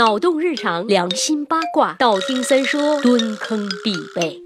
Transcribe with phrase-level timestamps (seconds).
[0.00, 4.42] 脑洞日常，良心八卦，道听三说，蹲坑必备。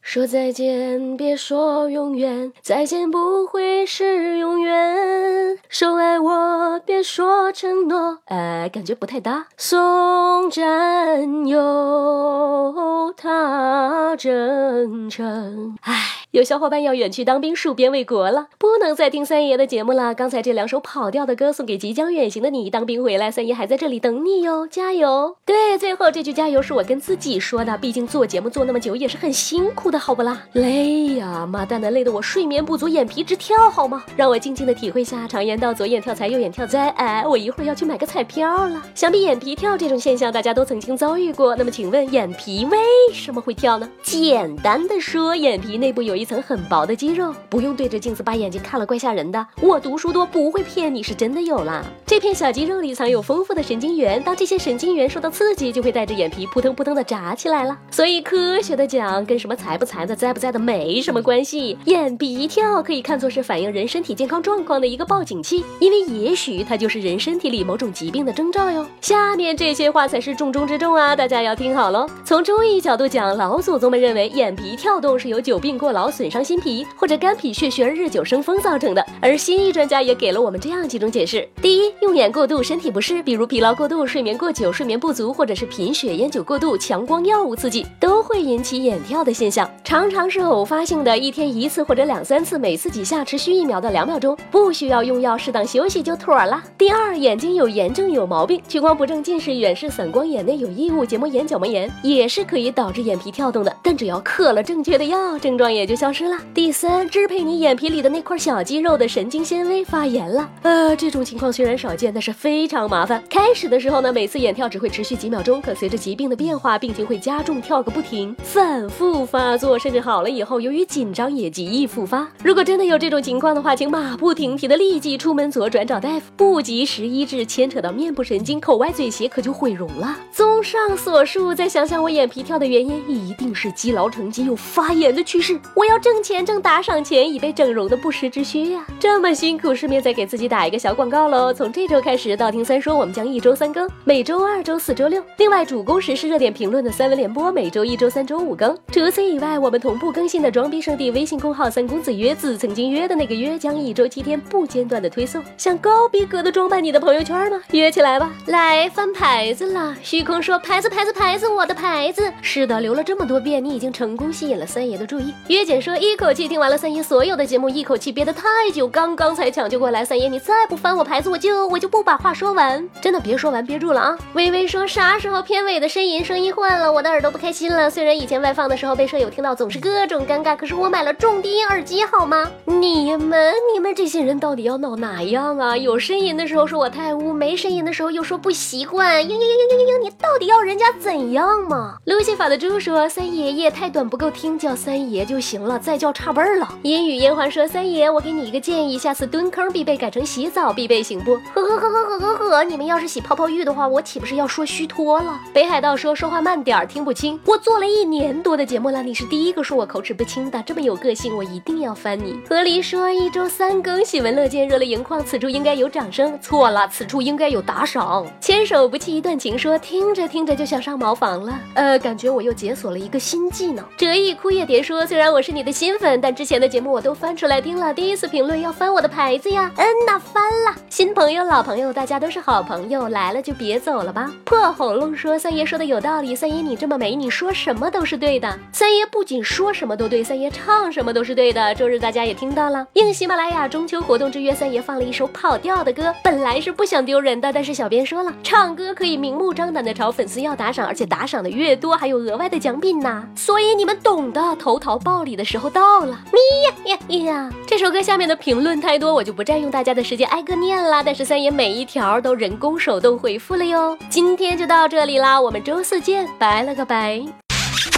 [0.00, 5.58] 说再见，别说永远，再见不会是永远。
[5.68, 9.48] 说爱我，别说承诺，哎，感觉不太搭。
[9.58, 15.76] 送战友，他真诚。
[15.82, 20.14] 哎，有小伙伴要远去当兵，戍边卫国了，不能再听三爷的节目了。
[20.14, 25.36] 刚才这两首跑调的歌送给即将远行的你，当兵回来，三爷还在这里等你哟，加油！
[25.46, 29.98] 对，最后这句加油是我跟自己说的，毕竟做节目做那么久也是很辛苦的。
[29.98, 30.42] 好不啦？
[30.52, 34.04] 累呀，妈蛋的，累得我睡眠不足，眼皮直跳，好吗？
[34.14, 36.90] 让我静静的体会下，常言道左眼跳财，右眼跳灾。
[36.90, 38.82] 哎，我一会儿要去买个彩票了。
[38.94, 41.56] 想必眼皮跳这种现象，大家都曾经遭遇过。
[41.56, 42.78] 那么，请问眼皮为
[43.14, 43.88] 什么会跳呢？
[44.02, 49.44] 简单的说，眼皮内部有一层很薄的肌肉，不用对着镜子把眼睛看了，怪吓人的。
[49.60, 51.84] 我读书多，不会骗你，是真的有啦。
[52.06, 57.76] 这片小肌肉里藏有丰富的神经元，当这些神经元受到刺激，就会带着眼皮扑腾扑腾的眨起来了。
[57.90, 59.88] 所以科学的讲，跟什么财不？
[59.88, 68.86] 孩子在不在的没什么关系，眼皮跳可以看作是反映人身体健康状况的一个报警器，因为也许它就是人身体里某种疾病的征兆哟。
[69.00, 72.06] 下面这些话才是重中之重啊，大家要听好喽。
[72.24, 89.68] 从中医角度讲，老祖宗们认为眼皮跳动是由久病过劳损伤心脾或者肝脾血虚日久生风造成的，而西医专家也给了我们这样几种解释：第一，用眼过度身体不适，比如疲劳过度、睡眠过久、睡眠不足，或者是贫血、烟酒过度、强光药物刺激，都会引起眼跳的现象。
[89.84, 96.62] 常常是偶发性的，一天一次或者两三次，每次几下，持续一秒到两秒钟，不需要用药，适当休息就妥了。
[96.76, 103.74] 第二，眼睛有炎症有毛病，屈光不正、近视、远视、散光，眼内有异物、结膜炎、角膜炎，也是可以导致眼皮跳动的。
[103.82, 106.38] 但只要嗑了正确的药，症状也就消失了。
[106.54, 110.48] 第三，支配你眼皮里的那块小肌肉的神经纤维发炎了。
[110.62, 113.20] 呃，这种情况虽然少见，但是非常麻烦。
[113.28, 120.22] 开始的时候呢，每次眼跳只会持续几秒钟，可随着疾病的变化，病情会加重，跳个不停，反复发作，甚至好。
[120.22, 122.28] 了以后，由于紧张也极易复发。
[122.44, 126.26] 如果真的有这种情况的话，请马不停蹄的立即出门左转找大夫。
[126.36, 130.16] 不及时医治，牵扯到面部神经，口歪嘴斜，可就毁容了。
[130.30, 135.58] 综上所述，再想想我眼皮跳的原因，一定是积劳成疾，有发炎的趋势。
[135.74, 138.84] 我要挣钱挣打赏钱，以备整容的不时之需呀。
[139.00, 141.52] 这么辛苦，顺便再给自己打一个小广告喽。
[141.52, 145.22] 从这周开始，道听三说我们将一周三更，每周二、周四、周六。
[145.38, 148.76] 另外，主攻时事热点评论的三文联播，每周一周三、周五更。
[148.92, 150.12] 除此以外，我们同步。
[150.12, 155.42] 更新的装逼圣地微信公号三公子约子曾经约的那个约，将一周七天不间断的推送。
[155.56, 157.62] 想高逼格的装扮你的朋友圈吗？
[157.70, 158.32] 约 起来吧！
[158.46, 159.94] 来翻牌子了。
[160.02, 162.32] 虚空说牌子牌子牌子，我的牌子。
[162.42, 165.32] 是的，留了这么多遍，你已经成功吸引了三爷的注意。
[165.48, 170.04] 约姐说一口气听完了三爷所有的节目，一口气憋得太久，刚刚才抢救过来。
[170.04, 172.88] 三爷你再不翻我牌子，我就我就不把话说完。
[173.00, 174.18] 真的别说完憋住了啊！
[174.34, 177.88] 微微说啥时候片尾的呻吟声音换了，我的耳朵不开心了。
[177.90, 182.50] 虽然以前外放的时候被舍友听到总是各种尴尬，可是我买了重低音耳机，好吗？
[182.64, 185.76] 你们你们这些人到底要闹哪样啊？
[185.76, 191.96] 有呻吟的时候说我太污，没呻吟的时候又说不习惯，嘤嘤嘤嘤嘤嘤，你到底要人家怎样嘛？
[192.04, 196.68] 路西法的猪说三爷爷太短不够听，叫三爷就行了，再叫差辈儿了。
[196.82, 201.34] 烟雨烟花说三爷，我给你一个建议，下次蹲坑必备改成洗澡必备行不？
[201.52, 205.38] 呵呵呵呵呵呵呵，你们要是洗泡泡浴的话，我岂不是要说虚脱了？
[205.52, 207.38] 北海道说说话慢点儿，听不清。
[207.44, 210.38] 我做了一年多的节目了，你是第一个说我口齿不清。
[210.50, 212.38] 的这么有个性，我一定要翻你。
[212.48, 216.38] 河狸说一周三更，喜闻乐见，热泪盈眶，此处应该有掌声。
[216.40, 218.24] 错了，此处应该有打赏。
[218.40, 221.58] 牵手不弃一段情，说听着听着就想上茅房了。
[221.74, 223.84] 呃，感觉我又解锁了一个新技能。
[223.96, 227.92] 折翼枯叶蝶说，虽然我是你的新粉，但之前的节目我都翻出来听了。
[227.92, 229.68] 第一次评论要翻我的牌子呀？
[229.74, 230.72] 嗯呐，翻了。
[230.88, 234.30] 新朋友老朋友，大家都是好朋友，来了就别走了吧。
[234.44, 236.32] 破喉咙说，三爷说的有道理。
[236.32, 238.56] 三爷你这么美，你说什么都是对的。
[238.70, 240.22] 三爷不仅说什么都对。
[240.22, 241.74] 三爷唱什么都是对的。
[241.74, 246.14] 周日大家也听到了，应喜马拉雅中秋活动之约，三爷放了一首跑调的歌。
[246.22, 253.26] 本来是不想丢人的，但是小编说了，唱歌可以明目张胆的朝粉丝要打赏，而且打赏的越多，还有额外的奖品呢。
[253.34, 256.20] 所以你们懂的，投桃报李的时候到了。
[256.30, 257.50] 咪呀呀呀！
[257.66, 261.02] 这首歌下面的评论太多，我就不占用大家的时间挨个念了。
[261.02, 263.96] 但是三爷每一条都人工手动回复了哟。
[264.10, 267.24] 今天就到这里啦，我们周四见，拜了个拜。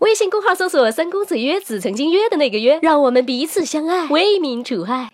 [0.00, 5.10] 微信公号搜索“三公子约子”，曾经约的那个约，让我们彼此相爱，为民除害。